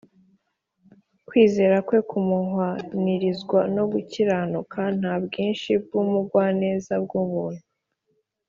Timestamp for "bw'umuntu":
7.03-7.63